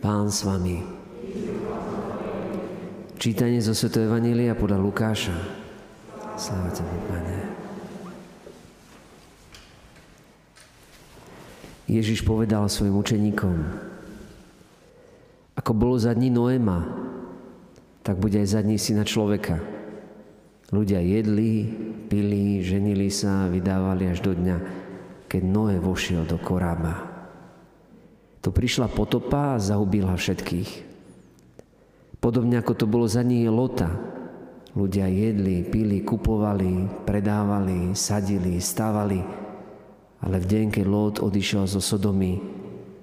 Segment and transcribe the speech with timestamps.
[0.00, 0.80] Pán s vami.
[3.20, 3.92] Čítanie zo Sv.
[4.00, 5.36] Evanília podľa Lukáša.
[6.40, 7.36] Sláva Tebe, Pane.
[11.84, 13.56] Ježiš povedal svojim učeníkom,
[15.60, 16.80] ako bolo za dní Noéma,
[18.00, 19.60] tak bude aj za dní syna človeka.
[20.72, 21.68] Ľudia jedli,
[22.08, 24.56] pili, ženili sa, vydávali až do dňa,
[25.28, 27.09] keď Noé vošiel do korába.
[28.40, 30.88] Tu prišla potopa a zahubila všetkých.
[32.24, 33.92] Podobne ako to bolo za ní Lota.
[34.72, 39.20] Ľudia jedli, pili, kupovali, predávali, sadili, stávali.
[40.24, 42.40] Ale v deň, keď Lot odišiel zo Sodomy,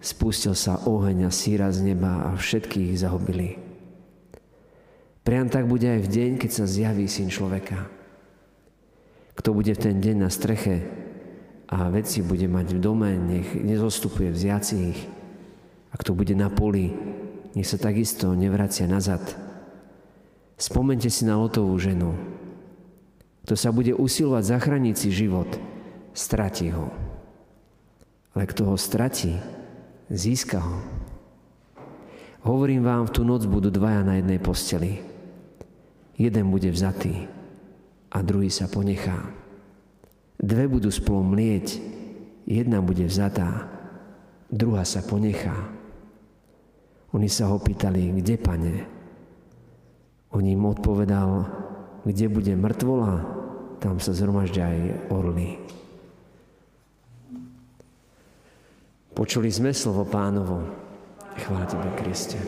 [0.00, 3.60] spustil sa oheň a síra z neba a všetkých zahubili.
[5.28, 7.84] Priam tak bude aj v deň, keď sa zjaví syn človeka.
[9.36, 10.88] Kto bude v ten deň na streche
[11.68, 15.17] a veci bude mať v dome, nech nezostupuje vziacich
[15.88, 16.92] a kto bude na poli,
[17.56, 19.22] nech sa takisto nevracia nazad.
[20.58, 22.12] Spomente si na Lotovú ženu.
[23.46, 25.48] Kto sa bude usilovať zachrániť si život,
[26.12, 26.92] stratí ho.
[28.36, 29.38] Ale kto ho stratí,
[30.12, 30.78] získa ho.
[32.44, 35.00] Hovorím vám, v tú noc budú dvaja na jednej posteli.
[36.18, 37.30] Jeden bude vzatý
[38.10, 39.30] a druhý sa ponechá.
[40.38, 41.78] Dve budú spolu mlieť,
[42.46, 43.70] jedna bude vzatá,
[44.50, 45.77] druhá sa ponechá.
[47.16, 48.74] Oni sa ho pýtali, kde, pane?
[50.36, 51.48] On im odpovedal,
[52.04, 53.24] kde bude mŕtvola,
[53.80, 55.56] tam sa zhromaždia aj orly.
[59.16, 60.62] Počuli sme slovo pánovo.
[61.38, 62.38] Chvála Tebe, Kriste.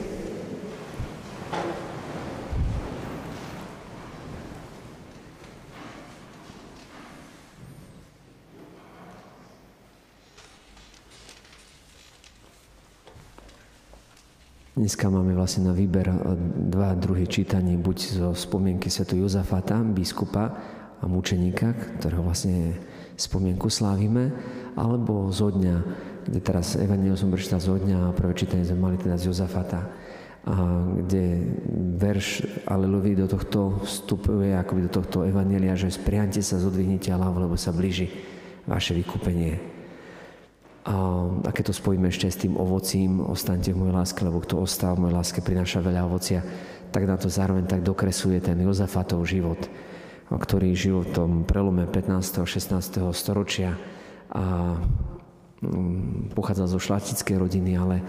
[14.81, 16.17] Dneska máme vlastne na výber eh,
[16.73, 20.57] dva druhy čítaní, buď zo spomienky svetu Jozafata, biskupa
[20.97, 22.81] a mučeníka, ktorého vlastne
[23.13, 24.33] spomienku slávime,
[24.81, 25.77] alebo zo dňa,
[26.25, 29.85] kde teraz Evangelium som prečítal zo dňa a prvé čítanie sme mali teda z Jozafata,
[30.49, 30.55] a
[30.97, 31.45] kde
[32.01, 37.61] verš Aleluvi do tohto vstupuje akoby do tohto Evangelia, že spriante sa, zodvihnite hlavu, lebo
[37.61, 38.09] sa blíži
[38.65, 39.70] vaše vykúpenie.
[40.81, 44.65] A, a keď to spojíme ešte s tým ovocím, ostaňte v mojej láske, lebo kto
[44.65, 46.41] ostal v mojej láske, prináša veľa ovocia,
[46.89, 49.61] tak na to zároveň tak dokresuje ten Jozafatov život,
[50.33, 52.41] ktorý žil v tom prelome 15.
[52.41, 52.97] a 16.
[53.13, 53.77] storočia
[54.33, 54.81] a
[55.61, 58.01] mm, pochádzal zo šlachtickej rodiny, ale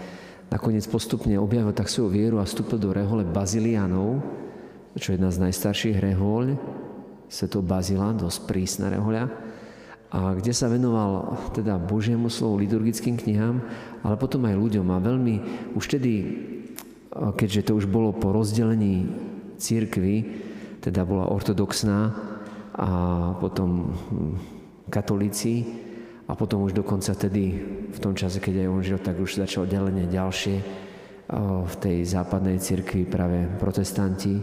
[0.48, 4.24] nakoniec postupne objavil tak svoju vieru a vstúpil do rehole Bazilianov,
[4.96, 6.56] čo je jedna z najstarších rehoľ,
[7.28, 9.51] sveto Bazila, dosť prísna rehoľa
[10.12, 13.64] a kde sa venoval teda Božiemu slovu, liturgickým knihám,
[14.04, 14.86] ale potom aj ľuďom.
[14.92, 15.34] A veľmi
[15.72, 16.14] už tedy,
[17.10, 19.08] keďže to už bolo po rozdelení
[19.56, 20.44] církvy,
[20.84, 22.12] teda bola ortodoxná
[22.76, 22.90] a
[23.40, 24.34] potom hm,
[24.92, 25.64] katolíci
[26.28, 27.56] a potom už dokonca tedy
[27.88, 30.56] v tom čase, keď aj on žil, tak už začalo delenie ďalšie
[31.64, 34.36] v tej západnej cirkvi práve protestanti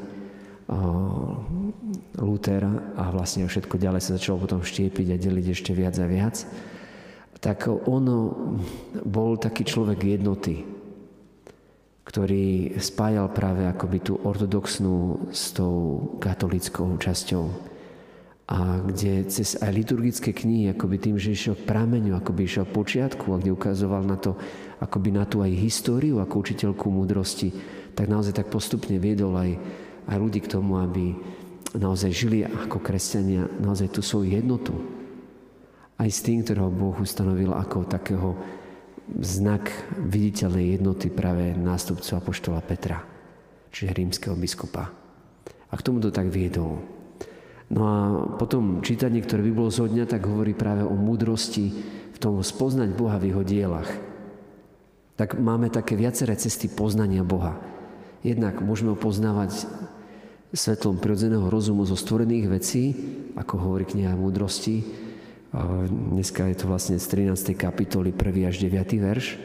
[2.19, 2.67] Luther
[2.99, 6.43] a vlastne všetko ďalej sa začalo potom štiepiť a deliť ešte viac a viac,
[7.39, 8.05] tak on
[9.07, 10.67] bol taký človek jednoty,
[12.03, 17.71] ktorý spájal práve akoby tú ortodoxnú s tou katolickou časťou.
[18.49, 23.29] A kde cez aj liturgické knihy, akoby tým, že išiel k prameňu, akoby išiel počiatku
[23.29, 24.33] a kde ukazoval na to,
[24.81, 27.53] akoby na tú aj históriu ako učiteľku múdrosti,
[27.93, 29.53] tak naozaj tak postupne viedol aj
[30.09, 31.13] aj ľudí k tomu, aby
[31.75, 34.73] naozaj žili ako kresťania naozaj tú svoju jednotu.
[35.99, 38.39] Aj s tým, ktorého Boh ustanovil ako takého
[39.19, 43.03] znak viditeľnej jednoty práve nástupcu Apoštola Petra,
[43.73, 44.89] čiže rímskeho biskupa.
[45.69, 46.81] A k tomu to tak viedol.
[47.69, 47.97] No a
[48.41, 51.69] potom čítanie, ktoré by bolo zo dňa, tak hovorí práve o múdrosti
[52.13, 53.89] v tom spoznať Boha v jeho dielach.
[55.13, 57.61] Tak máme také viaceré cesty poznania Boha.
[58.25, 59.69] Jednak môžeme ho poznávať
[60.49, 62.83] svetlom prirodzeného rozumu zo stvorených vecí,
[63.37, 64.81] ako hovorí kniha múdrosti.
[65.89, 67.53] Dneska je to vlastne z 13.
[67.53, 68.49] kapitoly 1.
[68.49, 68.73] až 9.
[68.97, 69.37] verš,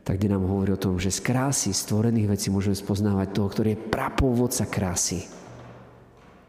[0.00, 3.68] tak kde nám hovorí o tom, že z krásy stvorených vecí môžeme spoznávať toho, ktorý
[3.76, 5.28] je prapôvodca krásy.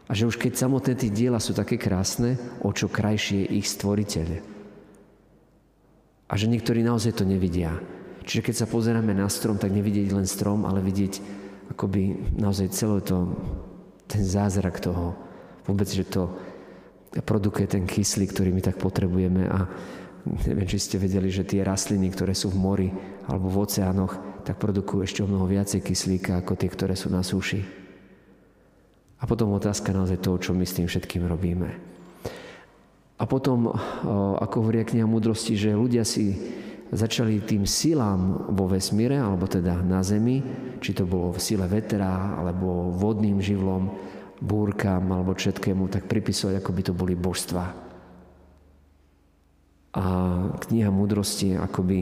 [0.08, 3.68] A že už keď samotné tie diela sú také krásne, o čo krajšie je ich
[3.68, 4.28] stvoriteľ.
[6.28, 7.76] A že niektorí naozaj to nevidia.
[8.24, 11.20] Čiže keď sa pozeráme na strom, tak nevidieť len strom, ale vidieť
[11.76, 13.36] akoby naozaj celé to
[14.12, 15.16] ten zázrak toho,
[15.64, 16.28] vôbec, že to
[17.24, 19.68] produkuje ten kyslík, ktorý my tak potrebujeme a
[20.44, 22.88] neviem, či ste vedeli, že tie rastliny, ktoré sú v mori
[23.24, 27.24] alebo v oceánoch, tak produkujú ešte o mnoho viacej kyslíka ako tie, ktoré sú na
[27.24, 27.64] súši.
[29.22, 31.70] A potom otázka naozaj toho, čo my s tým všetkým robíme.
[33.22, 33.70] A potom,
[34.42, 36.34] ako hovorí kniha múdrosti, že ľudia si
[36.92, 40.44] začali tým silám vo vesmíre, alebo teda na Zemi,
[40.78, 43.88] či to bolo v sile vetra, alebo vodným živlom,
[44.44, 47.64] búrkam, alebo všetkému, tak pripisovať, ako by to boli božstva.
[49.92, 50.04] A
[50.68, 51.98] kniha múdrosti, akoby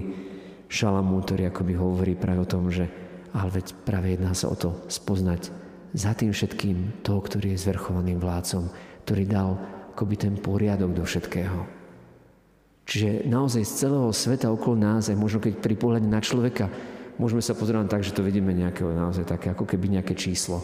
[0.71, 2.87] Šalamún, ktorý akoby hovorí práve o tom, že
[3.31, 5.51] ale veď práve jedná sa o to spoznať
[5.95, 8.71] za tým všetkým toho, ktorý je zvrchovaným vládcom,
[9.07, 9.51] ktorý dal
[9.95, 11.80] akoby ten poriadok do všetkého.
[12.91, 16.67] Čiže naozaj z celého sveta okolo nás, aj možno keď pri pohľade na človeka,
[17.23, 20.59] môžeme sa pozerať tak, že to vidíme nejaké, naozaj také, ako keby nejaké číslo,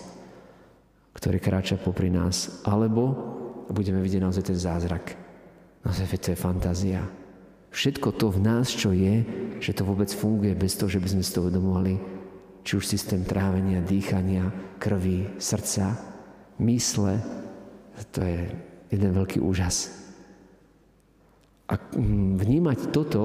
[1.14, 2.66] ktoré kráča popri nás.
[2.66, 3.14] Alebo
[3.70, 5.14] budeme vidieť naozaj ten zázrak.
[5.86, 7.06] Naozaj to je fantázia.
[7.70, 9.22] Všetko to v nás, čo je,
[9.62, 11.94] že to vôbec funguje bez toho, že by sme z toho uvedomovali,
[12.66, 14.50] či už systém trávenia, dýchania,
[14.82, 15.94] krvi, srdca,
[16.58, 17.22] mysle,
[18.10, 18.50] to je
[18.90, 20.05] jeden veľký úžas.
[21.66, 23.22] A mm, vnímať toto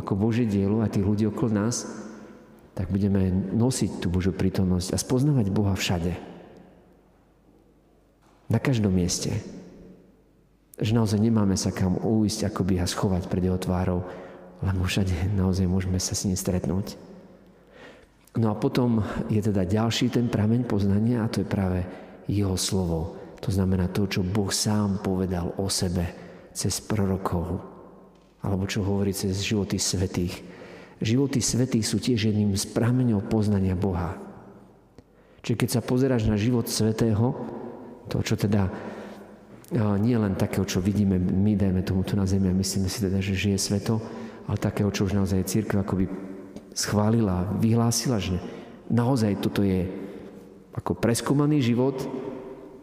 [0.00, 1.86] ako Božie dielo a tých ľudí okolo nás,
[2.74, 6.12] tak budeme nosiť tú Božiu prítomnosť a spoznávať Boha všade.
[8.50, 9.30] Na každom mieste.
[10.74, 14.02] Že naozaj nemáme sa kam uísť, by a schovať pred jeho tvárou,
[14.58, 16.98] lebo všade naozaj môžeme sa s ním stretnúť.
[18.34, 21.86] No a potom je teda ďalší ten prameň poznania a to je práve
[22.26, 23.14] jeho slovo.
[23.38, 26.10] To znamená to, čo Boh sám povedal o sebe
[26.50, 27.73] cez prorokov,
[28.44, 30.44] alebo čo hovorí cez životy svetých.
[31.00, 34.20] Životy svetých sú tiež jedným z prameňov poznania Boha.
[35.40, 37.32] Čiže keď sa pozeráš na život svetého,
[38.12, 38.68] to, čo teda
[39.98, 43.24] nie len takého, čo vidíme my, dajme tomu tu na zemi a myslíme si teda,
[43.24, 43.98] že žije sveto,
[44.44, 46.04] ale takého, čo už naozaj církev akoby
[46.76, 48.36] schválila, vyhlásila, že
[48.92, 49.88] naozaj toto je
[50.76, 51.96] ako preskúmaný život,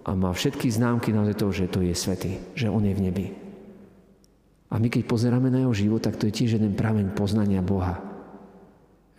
[0.02, 3.26] a má všetky známky naozaj toho, že to je svetý, že on je v nebi.
[4.72, 8.00] A my keď pozeráme na jeho život, tak to je tiež jeden prameň poznania Boha.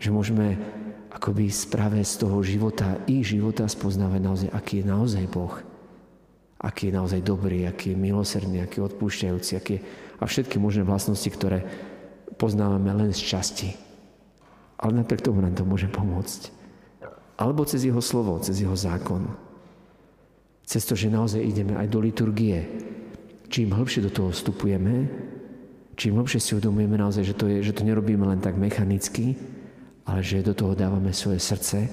[0.00, 0.56] Že môžeme
[1.12, 5.52] akoby správe z toho života, ich života spoznávať naozaj, aký je naozaj Boh.
[6.56, 9.81] Aký je naozaj dobrý, aký je milosrdný, aký je odpúšťajúci, aký je,
[10.19, 11.69] a všetky možné vlastnosti, ktoré
[12.40, 13.70] poznávame len z časti.
[14.81, 16.48] Ale napriek tomu nám to môže pomôcť.
[17.37, 19.26] Alebo cez jeho slovo, cez jeho zákon.
[20.64, 22.62] Cez to, že naozaj ideme aj do liturgie.
[23.52, 25.10] Čím hlbšie do toho vstupujeme,
[25.97, 29.37] čím hlbšie si uvedomujeme naozaj, že to, je, že to nerobíme len tak mechanicky,
[30.09, 31.89] ale že do toho dávame svoje srdce,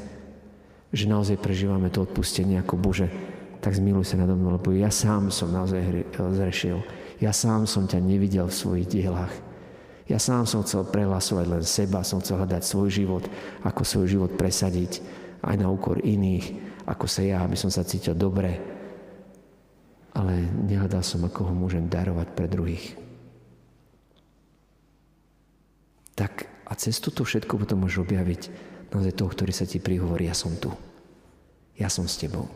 [0.89, 3.07] že naozaj prežívame to odpustenie ako Bože,
[3.59, 6.79] tak zmiluj sa nado mnou, lebo ja sám som naozaj zrešil.
[7.19, 9.33] Ja sám som ťa nevidel v svojich dielach.
[10.07, 13.23] Ja sám som chcel prehlasovať len seba, som chcel hľadať svoj život,
[13.61, 15.03] ako svoj život presadiť
[15.45, 18.57] aj na úkor iných ako sa ja, aby som sa cítil dobre,
[20.17, 22.97] ale nehľadal som, ako ho môžem darovať pre druhých.
[26.19, 28.41] Tak a cez toto všetko potom môžeš objaviť
[28.91, 30.67] naozaj toho, ktorý sa ti prihovorí, ja som tu.
[31.79, 32.51] Ja som s tebou.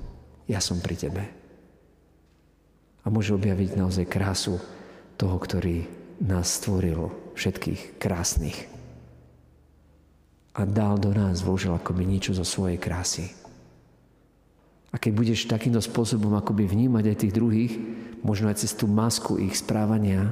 [0.52, 1.24] Ja som pri tebe.
[3.04, 4.60] A môže objaviť naozaj krásu
[5.16, 5.88] toho, ktorý
[6.20, 7.08] nás stvoril
[7.40, 8.68] všetkých krásnych.
[10.54, 13.32] A dal do nás, vložil akoby niečo zo svojej krásy.
[14.94, 17.74] A keď budeš takýmto spôsobom akoby vnímať aj tých druhých,
[18.22, 20.30] možno aj cez tú masku ich správania,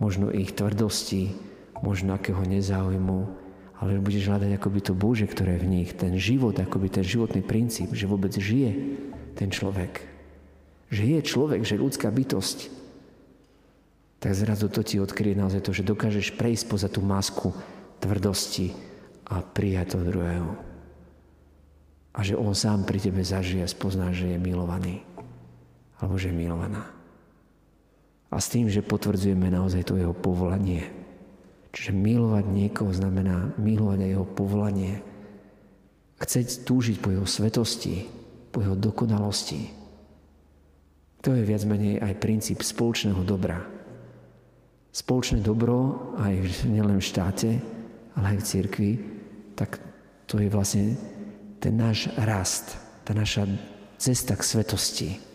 [0.00, 1.36] možno ich tvrdosti,
[1.84, 3.28] možno akého nezáujmu,
[3.76, 7.44] ale budeš hľadať akoby to Bože, ktoré je v nich, ten život, akoby ten životný
[7.44, 8.72] princíp, že vôbec žije
[9.36, 10.00] ten človek.
[10.88, 12.72] Že je človek, že je ľudská bytosť.
[14.24, 17.52] Tak zrazu to ti odkryje naozaj to, že dokážeš prejsť poza tú masku
[18.00, 18.72] tvrdosti
[19.28, 20.74] a prijať toho druhého
[22.14, 25.02] a že on sám pri tebe zažije a spozná, že je milovaný
[25.98, 26.86] alebo že je milovaná.
[28.30, 30.90] A s tým, že potvrdzujeme naozaj to jeho povolanie.
[31.74, 34.94] Čiže milovať niekoho znamená milovať aj jeho povolanie.
[36.22, 38.06] Chceť túžiť po jeho svetosti,
[38.54, 39.74] po jeho dokonalosti.
[41.26, 43.58] To je viac menej aj princíp spoločného dobra.
[44.94, 47.50] Spoločné dobro aj nielen v štáte,
[48.14, 48.92] ale aj v cirkvi,
[49.58, 49.82] tak
[50.30, 50.94] to je vlastne
[51.58, 53.50] ten náš rast, tá naša
[53.98, 55.33] cesta k svetosti.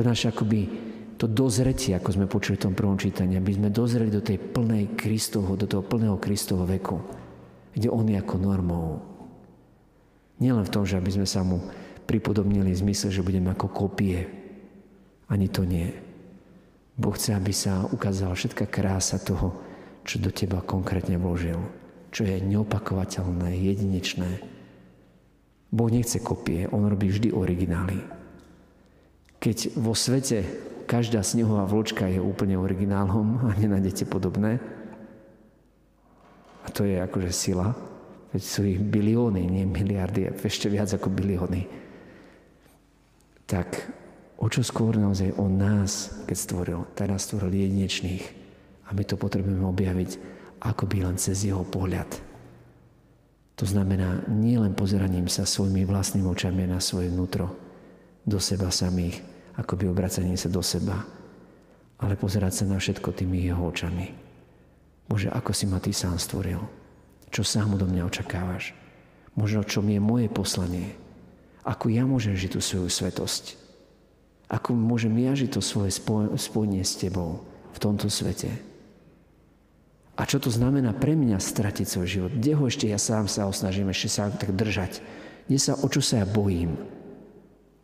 [0.00, 0.88] To naše akoby
[1.20, 4.96] to dozretie, ako sme počuli v tom prvom čítaní, aby sme dozreli do tej plnej
[4.96, 6.96] Kristovho, do toho plného Kristovho veku,
[7.76, 9.04] kde On je ako normou.
[10.40, 11.60] Nielen v tom, že aby sme sa mu
[12.08, 14.24] pripodobnili v zmysle, že budeme ako kopie.
[15.28, 15.92] Ani to nie.
[16.96, 19.52] Boh chce, aby sa ukázala všetká krása toho,
[20.08, 21.60] čo do teba konkrétne vložil.
[22.08, 24.42] čo je neopakovateľné, jedinečné.
[25.68, 28.19] Boh nechce kopie, on robí vždy originály.
[29.40, 30.44] Keď vo svete
[30.84, 34.60] každá snehová vločka je úplne originálom a nenájdete podobné,
[36.60, 37.72] a to je akože sila,
[38.36, 41.64] veď sú ich bilióny, nie miliardy, ešte viac ako bilióny,
[43.48, 43.88] tak
[44.36, 48.24] o čo skôr naozaj on nás, keď stvoril, nás stvoril jedinečných
[48.86, 50.10] a my to potrebujeme objaviť
[50.84, 52.12] by len cez jeho pohľad.
[53.56, 57.52] To znamená nie len pozeraním sa svojimi vlastnými očami na svoje vnútro,
[58.24, 59.29] do seba samých,
[59.60, 61.04] ako by obracaním sa do seba,
[62.00, 64.08] ale pozerať sa na všetko tými jeho očami.
[65.04, 66.64] Bože, ako si ma Ty sám stvoril?
[67.28, 68.72] Čo sám do mňa očakávaš?
[69.36, 70.96] Možno, čo mi je moje poslanie?
[71.62, 73.60] Ako ja môžem žiť tú svoju svetosť?
[74.50, 75.92] Ako môžem ja žiť to svoje
[76.34, 78.50] spojenie s Tebou v tomto svete?
[80.18, 82.32] A čo to znamená pre mňa stratiť svoj život?
[82.34, 85.00] Kde ho ešte ja sám sa osnažím ešte sa tak držať?
[85.46, 86.76] Kde sa, o čo sa ja bojím?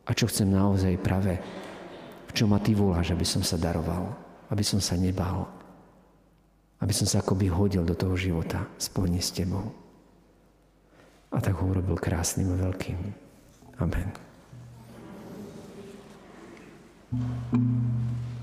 [0.07, 1.39] A čo chcem naozaj práve?
[2.37, 4.13] Čo ma ty voláš, aby som sa daroval?
[4.53, 5.49] Aby som sa nebal?
[6.85, 9.73] Aby som sa akoby hodil do toho života spojne s tebou.
[11.33, 13.01] A tak ho urobil krásnym a veľkým.
[13.81, 14.13] Amen.
[17.07, 18.36] thank you